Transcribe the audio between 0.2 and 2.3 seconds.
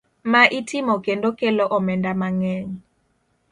Ma itimo kendo kelo omenda